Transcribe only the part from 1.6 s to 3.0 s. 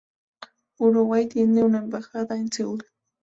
una embajada en Seúl.